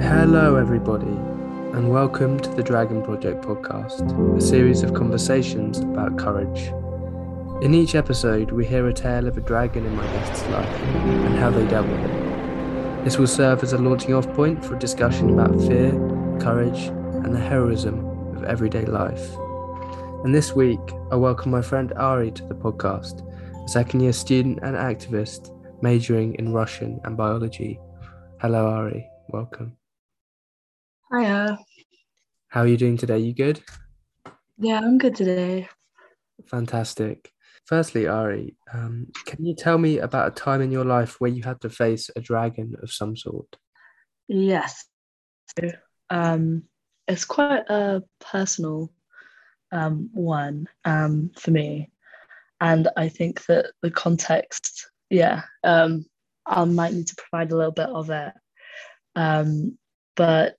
[0.00, 6.70] Hello, everybody, and welcome to the Dragon Project podcast, a series of conversations about courage.
[7.64, 11.38] In each episode, we hear a tale of a dragon in my guest's life and
[11.38, 13.04] how they dealt with it.
[13.04, 15.92] This will serve as a launching off point for a discussion about fear,
[16.40, 16.88] courage,
[17.24, 18.04] and the heroism
[18.36, 19.34] of everyday life.
[20.24, 23.26] And this week, I welcome my friend Ari to the podcast,
[23.64, 25.52] a second year student and activist
[25.82, 27.80] majoring in Russian and biology.
[28.42, 29.08] Hello, Ari.
[29.28, 29.76] Welcome.
[31.12, 31.58] Hiya.
[32.48, 33.18] How are you doing today?
[33.18, 33.60] You good?
[34.58, 35.68] Yeah, I'm good today.
[36.50, 37.30] Fantastic.
[37.64, 41.44] Firstly, Ari, um, can you tell me about a time in your life where you
[41.44, 43.56] had to face a dragon of some sort?
[44.26, 44.84] Yes.
[46.10, 46.64] Um,
[47.06, 48.92] it's quite a personal
[49.70, 51.92] um, one um, for me.
[52.60, 56.06] And I think that the context, yeah, um,
[56.44, 58.32] I might need to provide a little bit of it.
[59.14, 59.78] Um,
[60.16, 60.56] but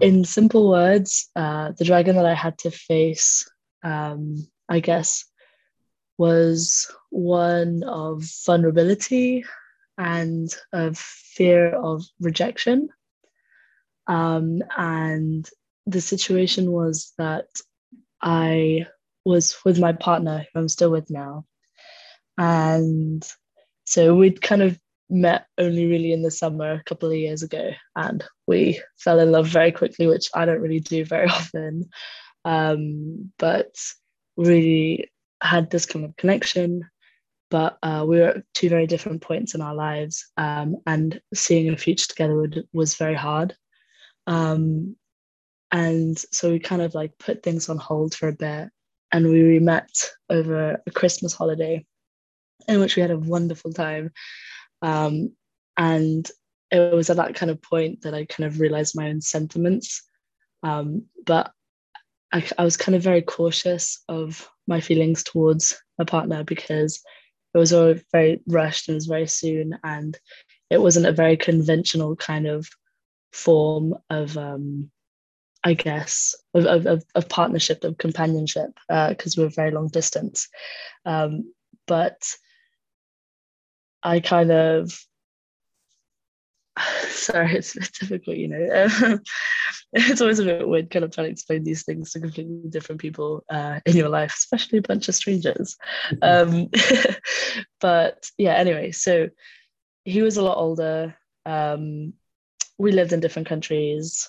[0.00, 3.48] in simple words, uh, the dragon that I had to face,
[3.82, 5.24] um, I guess,
[6.18, 9.44] was one of vulnerability
[9.98, 12.88] and of fear of rejection.
[14.06, 15.48] Um, and
[15.86, 17.46] the situation was that
[18.20, 18.86] I
[19.24, 21.46] was with my partner, who I'm still with now.
[22.38, 23.26] And
[23.84, 27.70] so we'd kind of met only really in the summer a couple of years ago
[27.94, 31.88] and we fell in love very quickly which i don't really do very often.
[32.44, 33.74] Um, but
[34.36, 35.10] really
[35.42, 36.82] had this kind of connection.
[37.50, 41.72] But uh, we were at two very different points in our lives um, and seeing
[41.72, 43.56] a future together would, was very hard.
[44.26, 44.96] Um,
[45.70, 48.68] and so we kind of like put things on hold for a bit
[49.12, 49.90] and we re met
[50.30, 51.84] over a christmas holiday
[52.68, 54.10] in which we had a wonderful time
[54.86, 55.32] um,
[55.76, 56.30] and
[56.70, 60.02] it was at that kind of point that I kind of realized my own sentiments.
[60.62, 61.50] Um, but
[62.32, 67.02] I, I, was kind of very cautious of my feelings towards my partner because
[67.52, 69.76] it was all very rushed and it was very soon.
[69.82, 70.16] And
[70.70, 72.68] it wasn't a very conventional kind of
[73.32, 74.88] form of, um,
[75.64, 80.48] I guess, of, of, of, partnership, of companionship, because uh, we were very long distance.
[81.04, 81.52] Um,
[81.88, 82.22] but
[84.06, 84.96] I kind of
[87.08, 89.18] sorry, it's a bit difficult, you know.
[89.92, 93.00] it's always a bit weird kind of trying to explain these things to completely different
[93.00, 95.76] people uh, in your life, especially a bunch of strangers.
[96.22, 96.68] Um,
[97.80, 99.28] but yeah, anyway, so
[100.04, 101.16] he was a lot older.
[101.44, 102.12] Um,
[102.78, 104.28] we lived in different countries.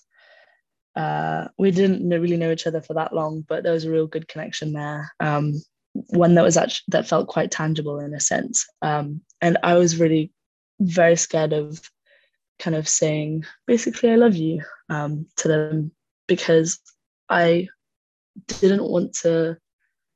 [0.95, 4.07] Uh, we didn't really know each other for that long, but there was a real
[4.07, 5.11] good connection there.
[5.19, 5.53] Um,
[6.09, 8.65] one that was actually that felt quite tangible in a sense.
[8.81, 10.31] Um, and I was really
[10.79, 11.79] very scared of
[12.59, 15.91] kind of saying basically I love you um, to them
[16.27, 16.79] because
[17.29, 17.67] I
[18.47, 19.57] didn't want to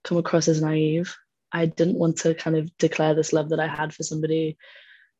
[0.03, 1.15] come across as naive.
[1.51, 4.57] I didn't want to kind of declare this love that I had for somebody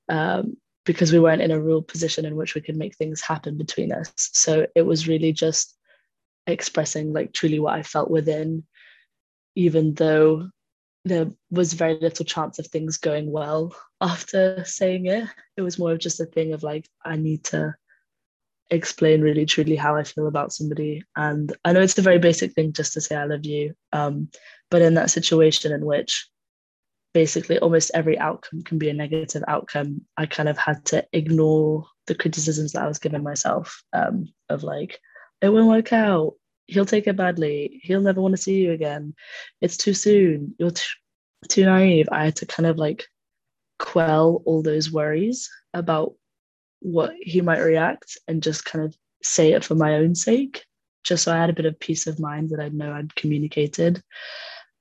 [0.10, 3.58] um, because we weren't in a real position in which we could make things happen
[3.58, 4.12] between us.
[4.16, 5.78] So it was really just
[6.48, 8.64] expressing like truly what I felt within
[9.56, 10.50] even though
[11.04, 15.28] there was very little chance of things going well after saying it.
[15.58, 17.76] It was more of just a thing of like, I need to
[18.70, 21.04] explain really truly how I feel about somebody.
[21.16, 23.74] And I know it's a very basic thing just to say I love you.
[23.92, 24.30] Um,
[24.70, 26.30] but in that situation in which
[27.14, 31.86] basically almost every outcome can be a negative outcome, I kind of had to ignore
[32.08, 35.00] the criticisms that I was giving myself um, of like,
[35.42, 36.36] it won't work out
[36.68, 37.80] he'll take it badly.
[37.84, 39.14] He'll never want to see you again.
[39.62, 40.56] It's too soon.
[40.58, 40.84] You're t-
[41.50, 42.08] too naive.
[42.12, 43.06] I had to kind of like
[43.80, 46.14] quell all those worries about
[46.80, 50.66] what he might react and just kind of say it for my own sake,
[51.04, 54.02] just so I had a bit of peace of mind that I know I'd communicated.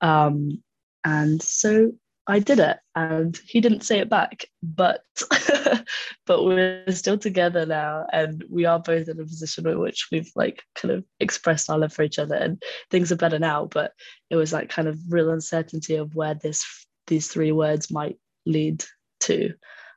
[0.00, 0.62] Um,
[1.04, 1.92] and so
[2.30, 5.02] I did it and he didn't say it back, but
[6.26, 10.30] but we're still together now and we are both in a position in which we've
[10.36, 13.64] like kind of expressed our love for each other and things are better now.
[13.64, 13.94] But
[14.30, 16.64] it was like kind of real uncertainty of where this
[17.08, 18.16] these three words might
[18.46, 18.84] lead
[19.20, 19.52] to.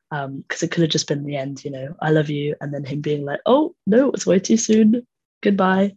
[0.09, 2.73] because um, it could have just been the end, you know, I love you, and
[2.73, 5.05] then him being like, oh no, it's way too soon,
[5.43, 5.93] goodbye.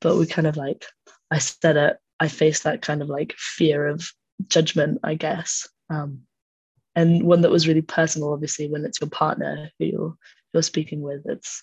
[0.00, 0.84] But we kind of like,
[1.30, 4.10] I said it, I faced that kind of like fear of
[4.48, 6.22] judgment, I guess, um,
[6.94, 8.32] and one that was really personal.
[8.32, 10.16] Obviously, when it's your partner who you're
[10.52, 11.62] you're speaking with, it's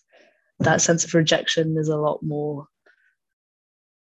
[0.59, 2.67] that sense of rejection is a lot more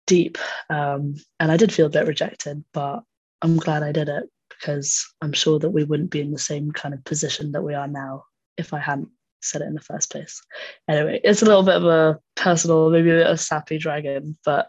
[0.06, 0.38] deep.
[0.70, 3.04] Um, and I did feel a bit rejected, but
[3.42, 6.72] I'm glad I did it because I'm sure that we wouldn't be in the same
[6.72, 8.24] kind of position that we are now
[8.58, 9.10] if I hadn't
[9.42, 10.42] said it in the first place.
[10.88, 14.38] Anyway, it's a little bit of a personal, maybe a, bit of a sappy dragon,
[14.44, 14.68] but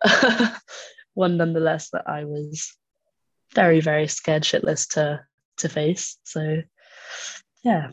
[1.14, 2.76] one nonetheless that I was
[3.54, 5.24] very, very scared shitless to
[5.58, 6.18] to face.
[6.24, 6.62] So
[7.62, 7.90] yeah,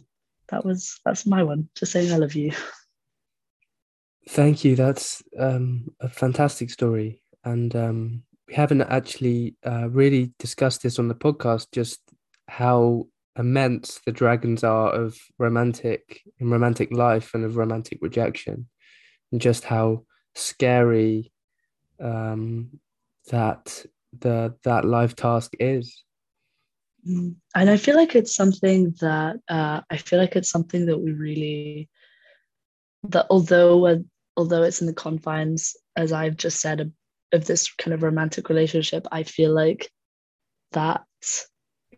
[0.49, 1.69] that was that's my one.
[1.75, 2.51] Just saying I love you.
[4.29, 4.75] Thank you.
[4.75, 11.07] That's um, a fantastic story, and um, we haven't actually uh, really discussed this on
[11.07, 11.67] the podcast.
[11.71, 11.99] Just
[12.47, 13.07] how
[13.37, 18.67] immense the dragons are of romantic in romantic life and of romantic rejection,
[19.31, 21.31] and just how scary
[22.01, 22.79] um,
[23.29, 23.85] that
[24.19, 26.04] the that life task is.
[27.05, 27.35] And
[27.69, 31.89] I feel like it's something that uh, I feel like it's something that we really
[33.09, 34.03] that although
[34.37, 36.91] although it's in the confines, as I've just said, of,
[37.31, 39.89] of this kind of romantic relationship, I feel like
[40.71, 41.03] that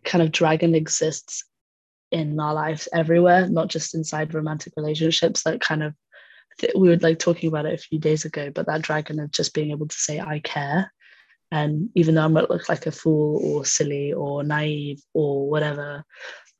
[0.04, 1.44] kind of dragon exists
[2.10, 5.42] in our lives everywhere, not just inside romantic relationships.
[5.42, 5.94] That kind of
[6.74, 9.54] we were like talking about it a few days ago, but that dragon of just
[9.54, 10.92] being able to say I care,
[11.50, 16.04] and even though I might look like a fool or silly or naive or whatever,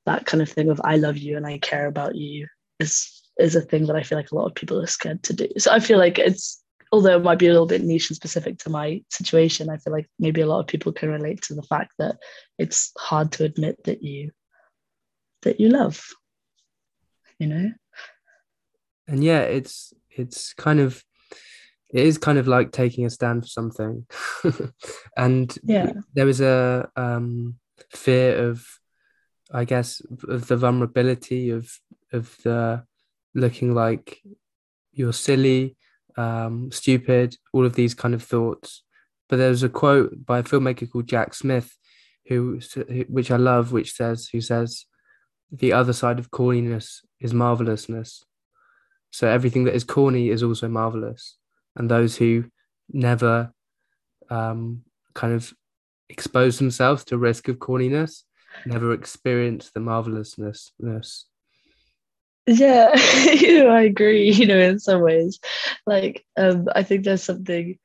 [0.07, 2.47] that kind of thing of I love you and I care about you
[2.81, 5.33] is is a thing that I feel like a lot of people are scared to
[5.33, 5.49] do.
[5.59, 8.59] So I feel like it's although it might be a little bit niche and specific
[8.59, 11.63] to my situation, I feel like maybe a lot of people can relate to the
[11.63, 12.17] fact that
[12.59, 14.31] it's hard to admit that you
[15.43, 16.03] that you love.
[17.39, 17.73] You know?
[19.07, 21.05] And yeah, it's it's kind of
[21.91, 24.07] it is kind of like taking a stand for something.
[25.17, 25.93] and yeah.
[26.15, 27.57] there was a um,
[27.91, 28.67] fear of
[29.51, 31.71] I guess of the vulnerability of
[32.13, 32.85] of the
[33.35, 34.21] looking like
[34.93, 35.77] you're silly,
[36.17, 38.83] um, stupid, all of these kind of thoughts.
[39.29, 41.77] But there's a quote by a filmmaker called Jack Smith,
[42.27, 42.61] who,
[43.09, 44.87] which I love, which says, who says,
[45.51, 48.25] the other side of corniness is marvelousness.
[49.11, 51.38] So everything that is corny is also marvelous.
[51.79, 52.45] And those who
[52.91, 53.53] never
[54.31, 54.83] um,
[55.15, 55.55] kind of
[56.09, 58.25] expose themselves to risk of corniness
[58.67, 60.73] never experience the marvelousness.
[62.47, 62.97] Yeah
[63.33, 65.39] you know i agree you know in some ways.
[65.87, 67.79] Like um i think there's something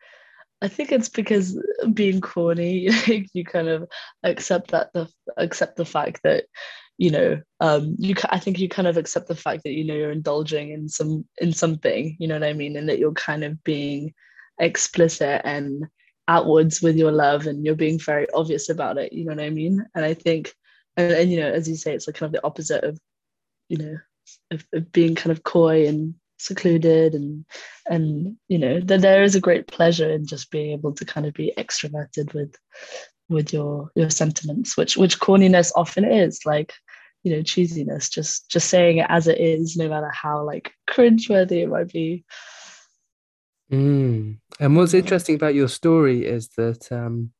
[0.61, 1.61] i think it's because
[1.93, 2.89] being corny
[3.33, 3.89] you kind of
[4.23, 6.45] accept that the accept the fact that
[6.97, 9.95] you know um you i think you kind of accept the fact that you know
[9.95, 13.43] you're indulging in some in something you know what i mean and that you're kind
[13.43, 14.13] of being
[14.59, 15.87] explicit and
[16.27, 19.49] outwards with your love and you're being very obvious about it you know what i
[19.49, 19.83] mean?
[19.95, 20.53] And i think
[20.95, 22.99] and, and you know as you say it's like kind of the opposite of
[23.69, 23.97] you know
[24.51, 27.45] of, of being kind of coy and secluded and
[27.89, 31.25] and you know that there is a great pleasure in just being able to kind
[31.25, 32.55] of be extroverted with
[33.29, 36.73] with your your sentiments which which corniness often is like
[37.23, 41.63] you know cheesiness just just saying it as it is no matter how like cringeworthy
[41.63, 42.25] it might be.
[43.71, 44.37] Mm.
[44.59, 47.31] and what's interesting about your story is that um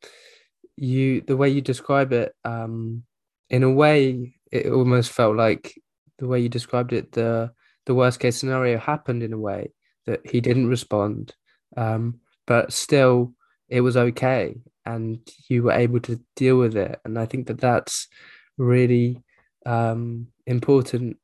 [0.77, 3.03] you the way you describe it um
[3.49, 5.75] in a way it almost felt like
[6.19, 7.51] the way you described it, the
[7.85, 9.71] the worst case scenario happened in a way
[10.05, 11.35] that he didn't respond,
[11.75, 13.33] um, but still
[13.67, 16.99] it was okay, and you were able to deal with it.
[17.05, 18.07] And I think that that's
[18.57, 19.21] really
[19.65, 21.17] um, important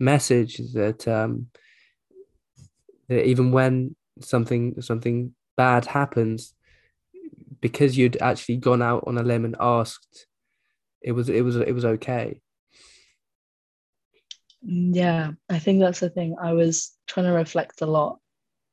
[0.00, 1.48] message that um,
[3.08, 6.54] that even when something something bad happens,
[7.60, 10.26] because you'd actually gone out on a limb and asked,
[11.00, 12.40] it was it was it was okay.
[14.66, 16.36] Yeah, I think that's the thing.
[16.40, 18.18] I was trying to reflect a lot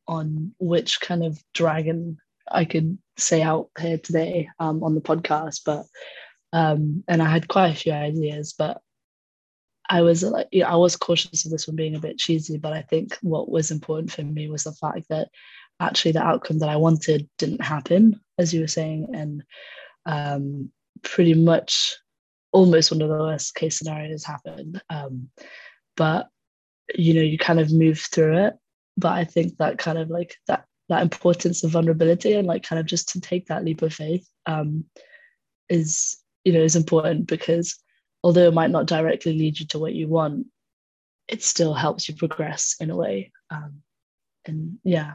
[0.07, 2.17] on which kind of dragon
[2.51, 5.85] I could say out here today um, on the podcast, but
[6.53, 8.81] um, and I had quite a few ideas, but
[9.89, 12.73] I was like, yeah, I was cautious of this one being a bit cheesy, but
[12.73, 15.29] I think what was important for me was the fact that
[15.79, 19.43] actually the outcome that I wanted didn't happen, as you were saying, and
[20.05, 20.71] um,
[21.03, 21.97] pretty much
[22.53, 24.81] almost one of the worst case scenarios happened.
[24.89, 25.29] Um,
[25.95, 26.27] but
[26.95, 28.53] you know you kind of move through it
[28.97, 32.79] but i think that kind of like that that importance of vulnerability and like kind
[32.79, 34.85] of just to take that leap of faith um,
[35.69, 37.79] is you know is important because
[38.23, 40.45] although it might not directly lead you to what you want
[41.27, 43.81] it still helps you progress in a way um,
[44.45, 45.13] and yeah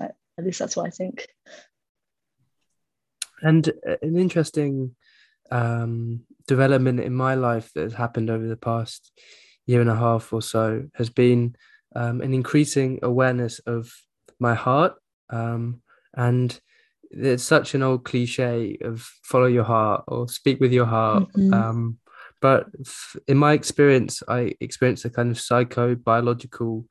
[0.00, 1.28] at least that's what i think
[3.42, 4.94] and uh, an interesting
[5.50, 9.12] um, development in my life that has happened over the past
[9.66, 11.56] year and a half or so has been
[11.94, 13.92] um, an increasing awareness of
[14.38, 14.94] my heart.
[15.30, 15.82] Um,
[16.14, 16.58] and
[17.10, 21.24] it's such an old cliche of follow your heart or speak with your heart.
[21.32, 21.54] Mm-hmm.
[21.54, 21.98] Um,
[22.40, 22.66] but
[23.26, 26.84] in my experience, I experienced a kind of psycho biological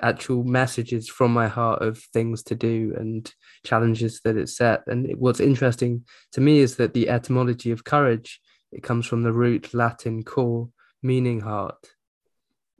[0.00, 3.32] actual messages from my heart of things to do and
[3.64, 4.82] challenges that it set.
[4.86, 8.40] And what's interesting to me is that the etymology of courage
[8.74, 10.68] it comes from the root Latin cor,
[11.00, 11.92] meaning heart.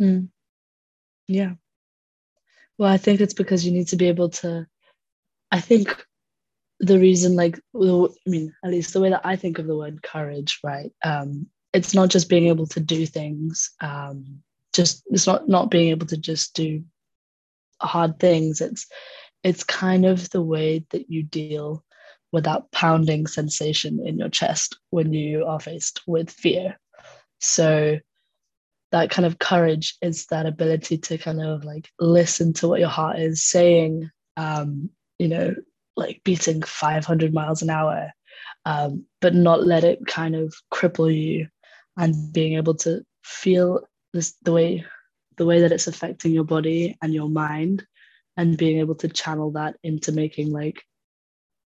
[0.02, 0.28] Mm.
[1.28, 1.52] Yeah.
[2.76, 4.66] Well, I think it's because you need to be able to.
[5.54, 6.04] I think
[6.80, 10.02] the reason, like, I mean, at least the way that I think of the word
[10.02, 10.90] courage, right?
[11.04, 13.70] Um, it's not just being able to do things.
[13.80, 14.42] Um,
[14.72, 16.82] just it's not not being able to just do
[17.80, 18.60] hard things.
[18.60, 18.88] It's
[19.44, 21.84] it's kind of the way that you deal
[22.32, 26.80] with that pounding sensation in your chest when you are faced with fear.
[27.38, 28.00] So
[28.90, 32.88] that kind of courage is that ability to kind of like listen to what your
[32.88, 34.90] heart is saying um,
[35.24, 35.54] you know
[35.96, 38.12] like beating 500 miles an hour
[38.66, 41.48] um, but not let it kind of cripple you
[41.96, 43.80] and being able to feel
[44.12, 44.84] this the way
[45.38, 47.86] the way that it's affecting your body and your mind
[48.36, 50.82] and being able to channel that into making like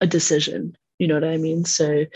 [0.00, 0.74] a decision.
[0.98, 1.64] You know what i mean?
[1.64, 2.06] So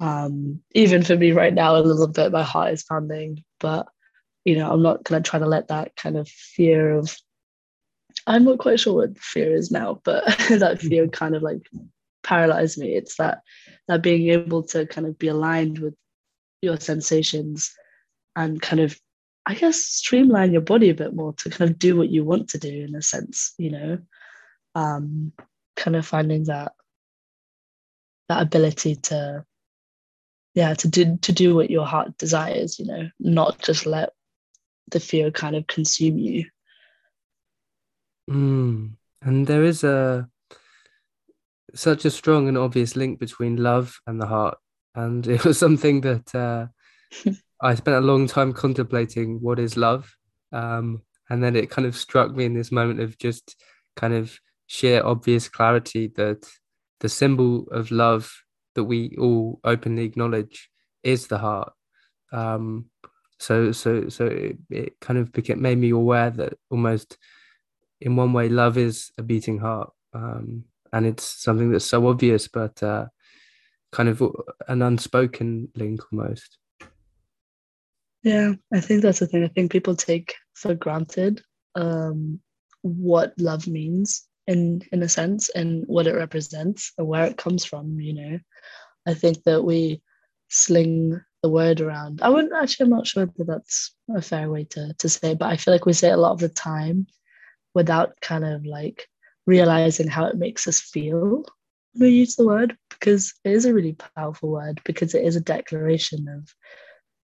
[0.00, 3.86] um, even for me right now a little bit my heart is pounding but
[4.44, 7.14] you know, I'm not going to try to let that kind of fear of,
[8.28, 11.10] I'm not quite sure what fear is now, but that fear mm-hmm.
[11.10, 11.68] kind of like
[12.22, 12.94] paralyze me.
[12.94, 13.40] It's that,
[13.88, 15.94] that being able to kind of be aligned with
[16.62, 17.72] your sensations
[18.36, 18.98] and kind of,
[19.46, 22.48] I guess, streamline your body a bit more to kind of do what you want
[22.50, 23.98] to do in a sense, you know,
[24.74, 25.32] um,
[25.76, 26.72] kind of finding that,
[28.28, 29.44] that ability to
[30.54, 34.10] yeah to do to do what your heart desires you know not just let
[34.90, 36.46] the fear kind of consume you.
[38.28, 38.92] Mm.
[39.22, 40.28] And there is a
[41.74, 44.58] such a strong and obvious link between love and the heart.
[44.94, 46.66] And it was something that uh,
[47.60, 50.14] I spent a long time contemplating what is love.
[50.52, 53.62] Um, and then it kind of struck me in this moment of just
[53.96, 56.48] kind of sheer obvious clarity that
[57.00, 58.32] the symbol of love
[58.74, 60.70] that we all openly acknowledge
[61.02, 61.72] is the heart.
[62.32, 62.86] Um,
[63.38, 67.16] so so so it, it kind of became made me aware that almost
[68.00, 69.92] in one way love is a beating heart.
[70.12, 73.06] Um, and it's something that's so obvious but uh,
[73.92, 74.22] kind of
[74.68, 76.58] an unspoken link almost.
[78.22, 79.44] Yeah i think that's the thing.
[79.44, 81.42] I think people take for granted
[81.74, 82.40] um,
[82.82, 87.64] what love means in in a sense and what it represents and where it comes
[87.64, 88.38] from you know.
[89.06, 90.02] I think that we
[90.48, 92.20] sling the word around.
[92.22, 95.46] I wouldn't actually, I'm not sure that that's a fair way to, to say, but
[95.46, 97.06] I feel like we say it a lot of the time
[97.74, 99.06] without kind of like
[99.46, 101.44] realizing how it makes us feel
[101.94, 105.36] when we use the word because it is a really powerful word because it is
[105.36, 106.54] a declaration of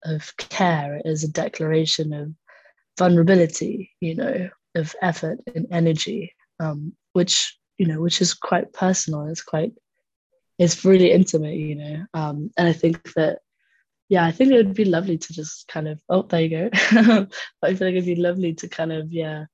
[0.05, 0.95] of care.
[0.95, 2.33] It is a declaration of
[2.97, 9.27] vulnerability you know of effort and energy um, which you know which is quite personal.
[9.27, 9.73] It's quite
[10.59, 12.05] it's really intimate you know.
[12.13, 13.39] Um, and i think that
[14.09, 16.69] yeah, I think it would be lovely to just kind of, oh, there you go.
[17.63, 19.45] I feel like it'd be lovely to kind of, yeah,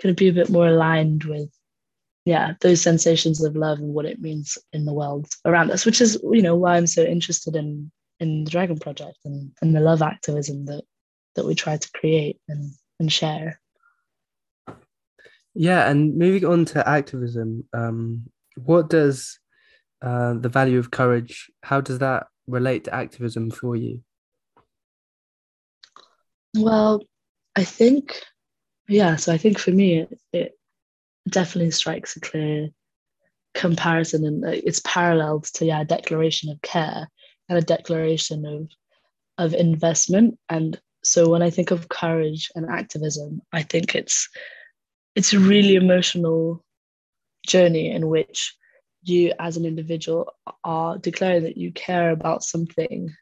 [0.00, 1.50] kind of be a bit more aligned with,
[2.24, 6.00] yeah, those sensations of love and what it means in the world around us, which
[6.00, 7.90] is, you know, why I'm so interested in
[8.20, 10.82] in the Dragon Project and, and the love activism that
[11.36, 13.60] that we try to create and, and share.
[15.54, 18.24] Yeah, and moving on to activism, um,
[18.56, 19.38] what does
[20.02, 24.02] uh, the value of courage, how does that relate to activism for you?
[26.56, 27.02] Well,
[27.56, 28.22] I think,
[28.88, 30.58] yeah, so I think for me, it, it
[31.28, 32.68] definitely strikes a clear
[33.54, 37.08] comparison and it's paralleled to, yeah, a declaration of care
[37.48, 38.68] and a declaration of,
[39.36, 40.38] of investment.
[40.48, 44.28] And so when I think of courage and activism, I think it's,
[45.14, 46.64] it's a really emotional
[47.46, 48.54] journey in which
[49.02, 50.32] you as an individual
[50.64, 53.14] are declaring that you care about something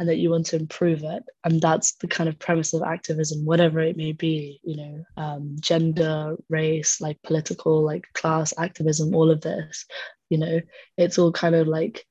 [0.00, 3.44] and that you want to improve it and that's the kind of premise of activism
[3.44, 9.30] whatever it may be you know um, gender race like political like class activism all
[9.30, 9.86] of this
[10.30, 10.60] you know
[10.96, 12.04] it's all kind of like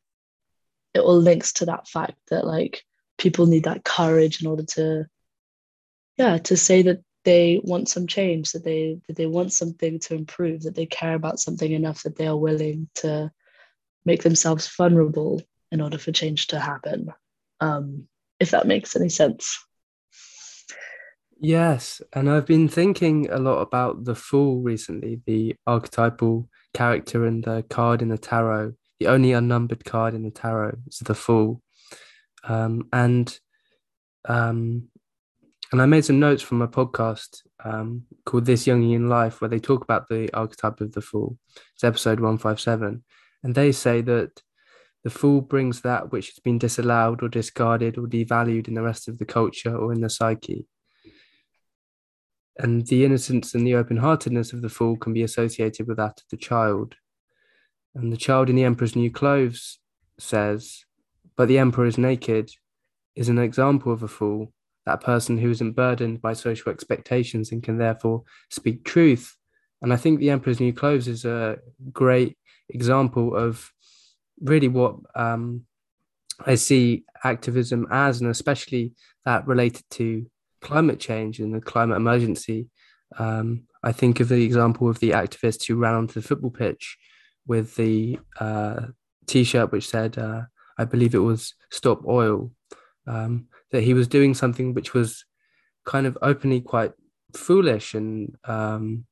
[0.93, 2.83] it all links to that fact that like
[3.17, 5.05] people need that courage in order to
[6.17, 10.15] yeah to say that they want some change, that they that they want something to
[10.15, 13.31] improve, that they care about something enough that they are willing to
[14.05, 15.41] make themselves vulnerable
[15.71, 17.13] in order for change to happen.
[17.59, 18.07] Um,
[18.39, 19.59] if that makes any sense.
[21.41, 27.43] Yes, and I've been thinking a lot about the Fool recently, the archetypal character and
[27.43, 28.73] the card in the tarot.
[28.99, 31.61] The only unnumbered card in the tarot is the Fool,
[32.43, 33.39] um, and
[34.27, 34.89] um,
[35.71, 39.59] and I made some notes from a podcast um, called This Jungian Life, where they
[39.59, 41.37] talk about the archetype of the fool.
[41.75, 43.03] It's episode 157.
[43.43, 44.41] And they say that
[45.03, 49.07] the fool brings that which has been disallowed or discarded or devalued in the rest
[49.07, 50.67] of the culture or in the psyche.
[52.57, 56.19] And the innocence and the open heartedness of the fool can be associated with that
[56.19, 56.95] of the child.
[57.95, 59.79] And the child in the Emperor's New Clothes
[60.19, 60.83] says,
[61.37, 62.51] But the Emperor is naked,
[63.15, 64.51] is an example of a fool
[64.85, 69.35] that person who isn't burdened by social expectations and can therefore speak truth.
[69.81, 71.59] And I think The Emperor's New Clothes is a
[71.93, 72.37] great
[72.69, 73.71] example of
[74.41, 75.65] really what um,
[76.45, 78.93] I see activism as, and especially
[79.25, 80.25] that related to
[80.61, 82.67] climate change and the climate emergency.
[83.17, 86.97] Um, I think of the example of the activist who ran onto the football pitch
[87.47, 88.87] with the uh,
[89.25, 90.43] t-shirt which said, uh,
[90.77, 92.51] I believe it was "Stop Oil,"
[93.07, 95.25] um, that he was doing something which was
[95.85, 96.91] kind of openly quite
[97.33, 99.05] foolish and um,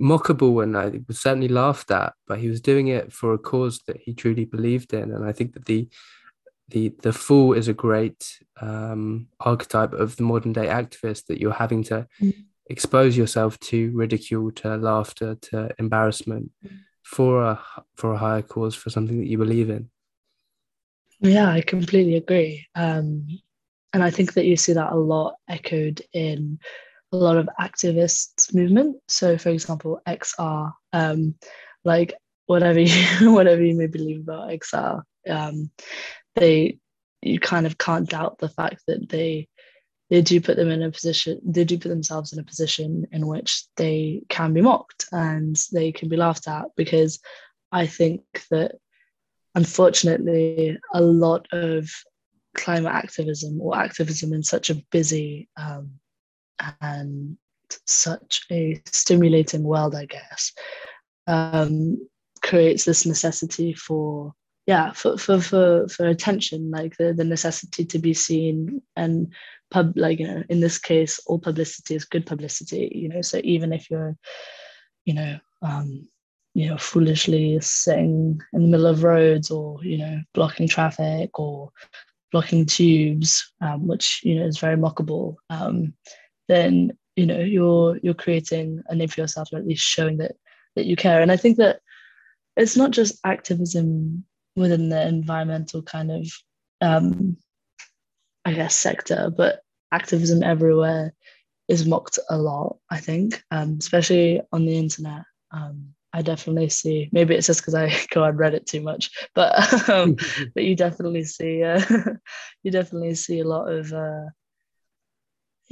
[0.00, 3.80] mockable and I was certainly laughed at, but he was doing it for a cause
[3.86, 5.12] that he truly believed in.
[5.12, 5.88] And I think that the
[6.68, 11.52] the the fool is a great um, archetype of the modern day activist that you're
[11.52, 12.34] having to mm.
[12.70, 16.78] expose yourself to ridicule, to laughter, to embarrassment mm.
[17.02, 17.60] for a
[17.96, 19.90] for a higher cause, for something that you believe in.
[21.20, 22.66] Yeah, I completely agree.
[22.74, 23.28] Um,
[23.92, 26.58] and I think that you see that a lot echoed in
[27.14, 28.96] a lot of activist movement.
[29.08, 31.34] So, for example, XR, um,
[31.84, 32.14] like
[32.46, 35.70] whatever you whatever you may believe about XR, um,
[36.34, 36.78] they
[37.22, 39.48] you kind of can't doubt the fact that they
[40.10, 43.26] they do put them in a position they do put themselves in a position in
[43.26, 47.20] which they can be mocked and they can be laughed at because
[47.72, 48.72] I think that
[49.54, 51.88] unfortunately a lot of
[52.54, 55.98] climate activism or activism in such a busy um,
[56.80, 57.36] and
[57.86, 60.52] such a stimulating world, I guess,
[61.26, 62.08] um,
[62.42, 64.34] creates this necessity for
[64.66, 69.32] yeah for, for for for attention like the the necessity to be seen and
[69.70, 73.22] pub like you know in this case all publicity is good publicity you know.
[73.22, 74.16] So even if you're
[75.04, 76.08] you know um
[76.54, 81.70] you know foolishly sitting in the middle of roads or you know blocking traffic or
[82.30, 85.94] blocking tubes um, which you know is very mockable um,
[86.48, 90.32] then you know you're you're creating a name for yourself or at least showing that
[90.76, 91.20] that you care.
[91.20, 91.80] And i think that
[92.56, 94.24] it's not just activism
[94.56, 96.26] within the environmental kind of
[96.80, 97.36] um,
[98.44, 99.60] i guess sector but
[99.92, 101.12] activism everywhere
[101.68, 105.22] is mocked a lot i think um, especially on the internet.
[105.50, 109.88] Um, i definitely see maybe it's just because i go on reddit too much but
[109.88, 110.16] um,
[110.54, 111.80] but you definitely see uh,
[112.62, 114.26] you definitely see a lot of uh,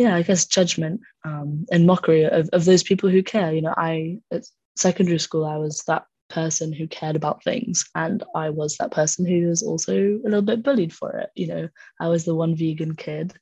[0.03, 3.53] yeah, I guess judgment um, and mockery of, of those people who care.
[3.53, 4.45] You know, I at
[4.77, 9.25] secondary school, I was that person who cared about things, and I was that person
[9.25, 11.31] who was also a little bit bullied for it.
[11.37, 11.69] You know,
[12.01, 13.33] I was the one vegan kid,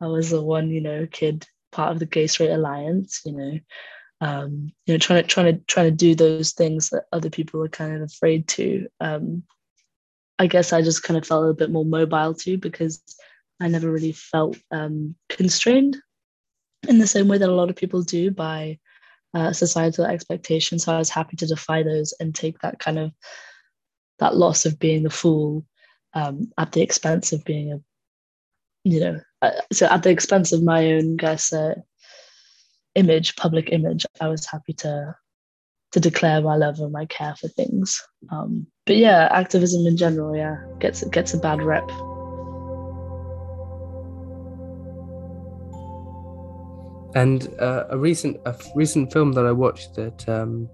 [0.00, 3.20] I was the one you know kid part of the Gay Straight Alliance.
[3.24, 3.58] You know,
[4.20, 7.62] um, you know, trying to trying to trying to do those things that other people
[7.62, 8.88] are kind of afraid to.
[9.00, 9.44] Um,
[10.40, 13.02] I guess I just kind of felt a little bit more mobile too because
[13.60, 15.96] I never really felt um, constrained
[16.86, 18.78] in the same way that a lot of people do by
[19.34, 20.84] uh, societal expectations.
[20.84, 23.12] So I was happy to defy those and take that kind of
[24.18, 25.64] that loss of being the fool
[26.14, 27.80] um, at the expense of being a,
[28.84, 31.74] you know, uh, so at the expense of my own, guess, uh,
[32.94, 34.04] image, public image.
[34.20, 35.14] I was happy to
[35.92, 38.02] to declare my love and my care for things.
[38.30, 41.88] Um, but yeah, activism in general, yeah, gets gets a bad rep.
[47.14, 50.68] And uh, a recent a recent film that I watched that um,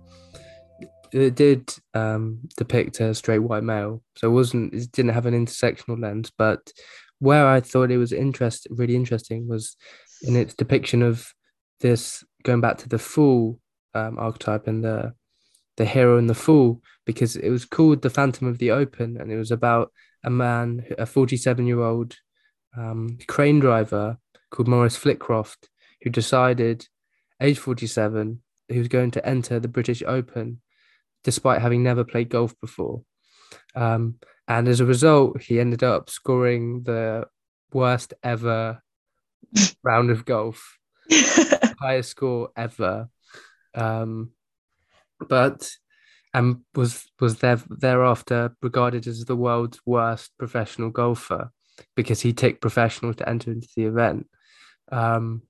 [1.13, 5.35] it did um, depict a straight white male, so it wasn't it didn't have an
[5.35, 6.33] intersectional lens.
[6.37, 6.73] But
[7.21, 9.77] where I thought it was interest really interesting was
[10.23, 11.33] in its depiction of
[11.81, 13.61] this going back to the fool
[13.95, 15.15] um, archetype and the
[15.77, 19.31] the hero and the fool because it was called the Phantom of the Open and
[19.31, 19.93] it was about
[20.25, 22.17] a man, a 47 year old
[22.77, 24.19] um, crane driver
[24.51, 25.69] called Maurice Flitcroft
[26.05, 26.87] who decided,
[27.41, 30.61] age 47, he was going to enter the British Open
[31.25, 33.03] despite having never played golf before.
[33.75, 37.25] Um, and as a result, he ended up scoring the
[37.73, 38.83] worst ever
[39.83, 40.79] round of golf,
[41.81, 43.09] highest score ever.
[43.75, 44.33] Um,
[45.29, 45.71] but
[46.35, 51.51] and was was there thereafter regarded as the world's worst professional golfer.
[51.97, 54.29] because he ticked professional to enter into the event.
[54.93, 55.43] Um,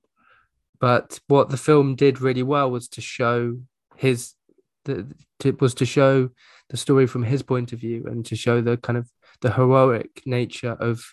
[0.79, 3.57] but what the film did really well was to show
[3.95, 4.33] his
[4.85, 5.07] the
[5.39, 6.29] to, was to show
[6.69, 9.09] the story from his point of view and to show the kind of
[9.41, 11.03] the heroic nature of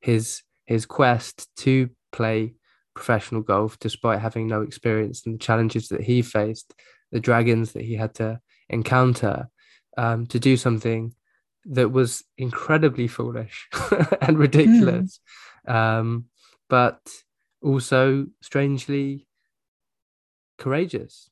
[0.00, 2.54] his his quest to play
[2.94, 6.74] professional golf despite having no experience and the challenges that he faced
[7.10, 9.48] the dragons that he had to encounter
[9.96, 11.14] um, to do something
[11.64, 13.68] that was incredibly foolish
[14.20, 15.20] and ridiculous
[15.68, 15.74] mm.
[15.74, 16.26] um,
[16.68, 17.00] but
[17.62, 19.26] also strangely
[20.58, 21.30] courageous.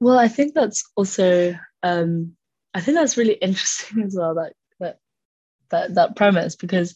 [0.00, 2.36] Well i think that's also um,
[2.74, 4.98] i think that's really interesting as well that that
[5.70, 6.94] that, that premise because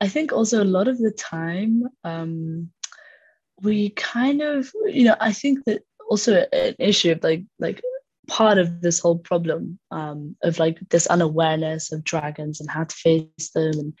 [0.00, 2.70] i think also a lot of the time um,
[3.60, 7.80] we kind of you know i think that also an issue of like like
[8.28, 12.94] part of this whole problem um, of like this unawareness of dragons and how to
[12.94, 13.92] face them and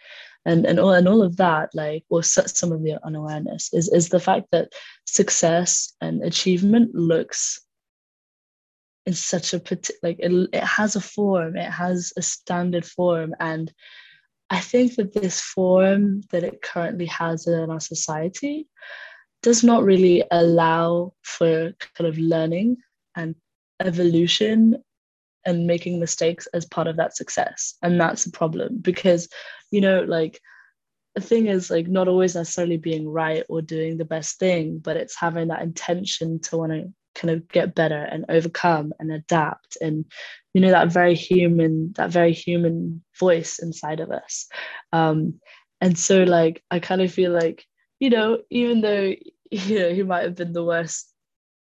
[0.44, 4.08] and and all, and all of that like or some of the unawareness is is
[4.08, 4.72] the fact that
[5.06, 7.60] success and achievement looks
[9.06, 13.34] in such a particular like it, it has a form it has a standard form
[13.40, 13.72] and
[14.50, 18.68] i think that this form that it currently has in our society
[19.42, 22.76] does not really allow for kind of learning
[23.16, 23.34] and
[23.86, 24.82] evolution
[25.44, 27.74] and making mistakes as part of that success.
[27.82, 29.28] And that's a problem because
[29.70, 30.40] you know like
[31.14, 34.96] the thing is like not always necessarily being right or doing the best thing but
[34.96, 39.76] it's having that intention to want to kind of get better and overcome and adapt
[39.82, 40.06] and
[40.54, 44.46] you know that very human that very human voice inside of us.
[44.92, 45.40] Um
[45.80, 47.66] and so like i kind of feel like
[47.98, 49.12] you know even though
[49.50, 51.11] you know he might have been the worst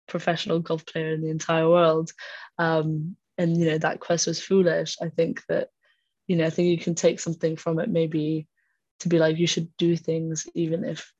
[0.07, 2.11] professional golf player in the entire world.
[2.57, 4.95] Um and you know that quest was foolish.
[5.01, 5.69] I think that
[6.27, 8.47] you know i think you can take something from it maybe
[8.99, 11.13] to be like you should do things even if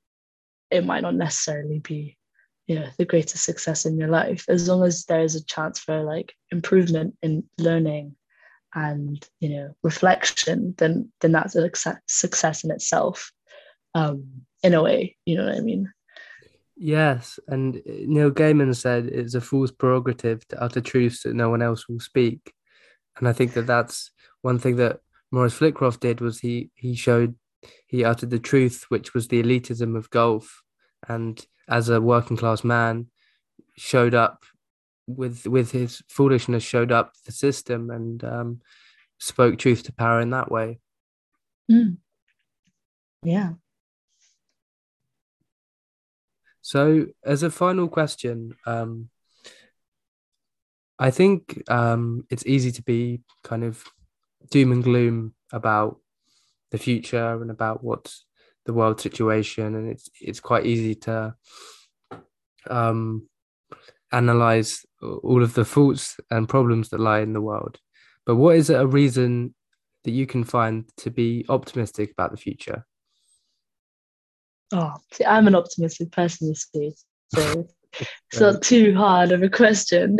[0.71, 2.17] it might not necessarily be
[2.67, 5.79] you know the greatest success in your life as long as there is a chance
[5.79, 8.15] for like improvement in learning
[8.73, 11.69] and you know reflection then then that's a
[12.07, 13.31] success in itself
[13.95, 14.25] um
[14.63, 15.91] in a way you know what i mean
[16.75, 21.61] yes and neil gaiman said it's a fool's prerogative to utter truths that no one
[21.61, 22.53] else will speak.
[23.17, 24.99] And i think that that's one thing that
[25.31, 27.35] maurice flitcroft did was he he showed
[27.87, 30.63] he uttered the truth which was the elitism of golf.
[31.07, 33.07] And as a working class man
[33.77, 34.43] showed up
[35.07, 38.61] with with his foolishness showed up the system and um,
[39.19, 40.79] spoke truth to power in that way.
[41.71, 41.97] Mm.
[43.23, 43.53] yeah
[46.63, 49.09] so as a final question um,
[50.97, 53.83] i think um, it's easy to be kind of
[54.49, 55.99] doom and gloom about
[56.71, 58.25] the future and about what's
[58.65, 61.35] the world situation, and it's it's quite easy to
[62.69, 63.27] um,
[64.11, 67.79] analyze all of the faults and problems that lie in the world.
[68.25, 69.53] But what is a reason
[70.03, 72.85] that you can find to be optimistic about the future?
[74.73, 76.93] Oh, see, I'm an optimistic person, you see,
[77.33, 77.67] so
[78.31, 80.17] it's not too hard of a question.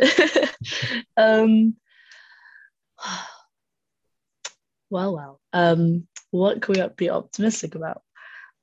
[1.18, 1.76] um,
[4.90, 8.04] well, well, um, what can we be optimistic about?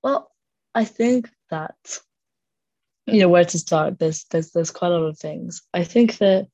[0.03, 0.31] Well,
[0.75, 1.75] I think that
[3.07, 3.99] you know where to start.
[3.99, 5.63] There's there's there's quite a lot of things.
[5.75, 6.47] I think that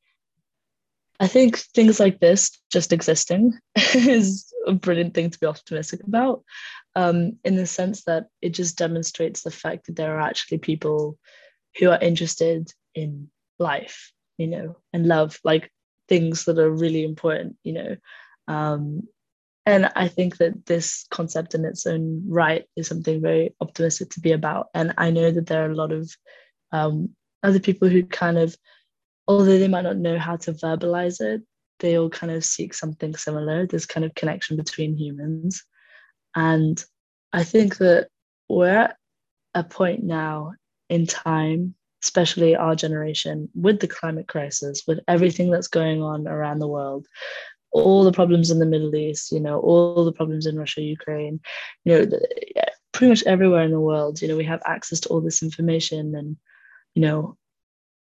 [1.20, 3.52] I think things like this just existing
[3.94, 6.42] is a brilliant thing to be optimistic about.
[6.96, 11.18] Um, in the sense that it just demonstrates the fact that there are actually people
[11.78, 15.70] who are interested in life, you know, and love, like
[16.08, 17.96] things that are really important, you know.
[18.48, 19.02] Um,
[19.68, 24.20] and i think that this concept in its own right is something very optimistic to
[24.20, 24.68] be about.
[24.72, 26.10] And i know that there are a lot of
[26.72, 27.10] um,
[27.42, 28.56] other people who kind of
[29.28, 31.42] although they might not know how to verbalize it
[31.80, 33.66] they all kind of seek something similar.
[33.66, 35.64] This kind of connection between humans
[36.36, 36.84] and
[37.32, 38.08] i think that
[38.48, 38.96] we're at
[39.54, 40.52] a point now
[40.88, 46.60] in time especially our generation with the climate crisis with everything that's going on around
[46.60, 47.06] the world
[47.72, 51.40] all the problems in the Middle East, you know, all the problems in Russia, Ukraine,
[51.84, 52.18] you know,
[52.92, 56.14] pretty much everywhere in the world, you know, we have access to all this information
[56.14, 56.36] and,
[56.94, 57.36] you know,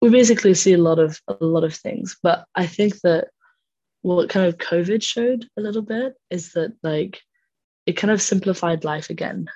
[0.01, 2.15] we basically see a lot of a lot of things.
[2.21, 3.29] But I think that
[4.03, 7.21] what kind of COVID showed a little bit is that like
[7.87, 9.47] it kind of simplified life again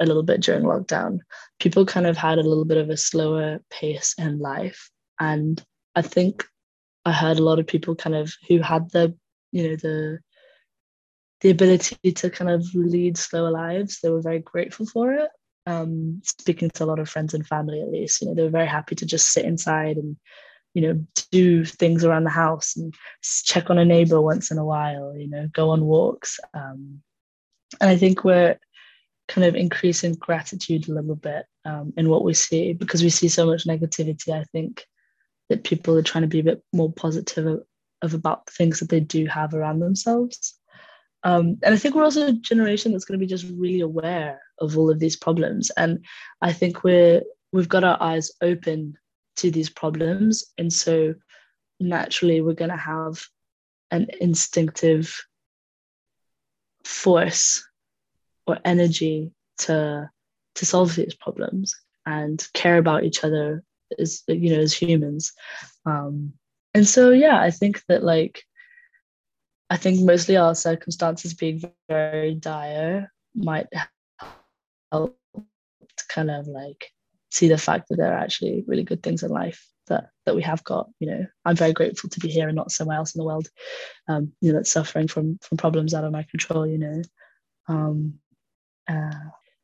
[0.00, 1.18] a little bit during lockdown.
[1.60, 4.90] People kind of had a little bit of a slower pace in life.
[5.20, 5.62] And
[5.94, 6.44] I think
[7.04, 9.14] I heard a lot of people kind of who had the
[9.52, 10.20] you know the
[11.40, 14.00] the ability to kind of lead slower lives.
[14.00, 15.28] They were very grateful for it.
[15.66, 18.50] Um, speaking to a lot of friends and family, at least, you know, they were
[18.50, 20.16] very happy to just sit inside and,
[20.74, 24.64] you know, do things around the house and check on a neighbor once in a
[24.64, 26.38] while, you know, go on walks.
[26.54, 27.02] Um,
[27.80, 28.58] and I think we're
[29.28, 33.28] kind of increasing gratitude a little bit um, in what we see because we see
[33.28, 34.28] so much negativity.
[34.28, 34.84] I think
[35.48, 37.62] that people are trying to be a bit more positive of,
[38.02, 40.58] of about things that they do have around themselves.
[41.22, 44.40] Um, and I think we're also a generation that's going to be just really aware
[44.60, 45.70] of all of these problems.
[45.76, 46.04] And
[46.42, 48.94] I think we're we've got our eyes open
[49.36, 51.14] to these problems, and so
[51.80, 53.24] naturally we're going to have
[53.90, 55.24] an instinctive
[56.84, 57.66] force
[58.46, 60.08] or energy to
[60.54, 61.74] to solve these problems
[62.06, 63.62] and care about each other
[63.98, 65.32] as you know as humans.
[65.86, 66.34] Um
[66.74, 68.42] and so yeah i think that like
[69.70, 73.68] i think mostly our circumstances being very dire might
[74.92, 75.16] help
[75.96, 76.90] to kind of like
[77.30, 80.42] see the fact that there are actually really good things in life that that we
[80.42, 83.18] have got you know i'm very grateful to be here and not somewhere else in
[83.18, 83.48] the world
[84.08, 87.02] um you know that's suffering from from problems out of my control you know.
[87.68, 88.18] Um
[88.88, 89.10] uh,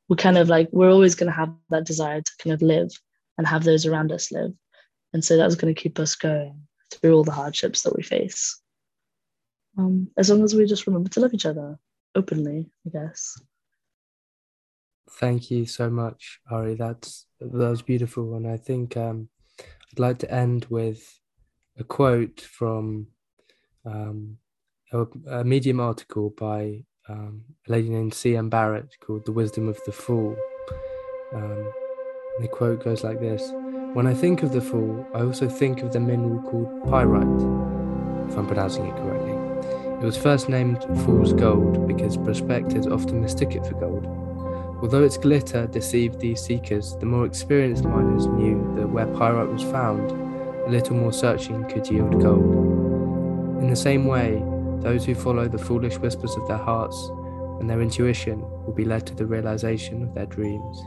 [0.09, 2.91] we're kind of like we're always going to have that desire to kind of live
[3.39, 4.53] and have those around us live.
[5.13, 8.61] And so that's going to keep us going through all the hardships that we face.
[9.79, 11.79] Um, as long as we just remember to love each other
[12.17, 13.41] openly i guess.
[15.13, 16.75] Thank you so much ari.
[16.75, 18.35] That's that was beautiful.
[18.35, 19.29] And i think um,
[19.93, 21.21] i'd like to end with
[21.79, 23.07] a quote from
[23.87, 24.37] um,
[24.93, 28.51] a, a medium article by um, a lady named C.M.
[28.51, 30.37] Barrett called The Wisdom of the Fool.
[31.35, 31.73] Um,
[32.41, 33.51] the quote goes like this
[33.95, 38.37] When I think of the fool, I also think of the mineral called pyrite, if
[38.37, 39.33] I'm pronouncing it correctly.
[40.01, 44.30] It was first named fool's gold because prospectors often mistook it for gold.
[44.83, 49.63] Although its glitter deceived these seekers, the more experienced miners knew that where pyrite was
[49.63, 50.11] found,
[50.67, 52.81] a little more searching could yield gold.
[53.61, 54.43] In the same way,
[54.81, 56.97] those who follow the foolish whispers of their hearts
[57.61, 60.83] and their intuition will be led to the realization of their dreams.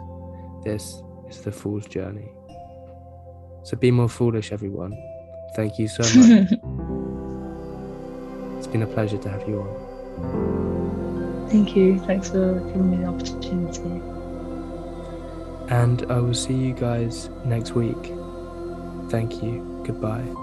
[0.63, 2.31] This is the fool's journey.
[3.63, 4.97] So be more foolish, everyone.
[5.55, 6.51] Thank you so much.
[8.57, 11.02] it's been a pleasure to have you on.
[11.53, 11.99] Thank you.
[11.99, 14.01] Thanks for giving me the opportunity.
[15.71, 18.11] And I will see you guys next week.
[19.11, 19.83] Thank you.
[19.85, 20.42] Goodbye.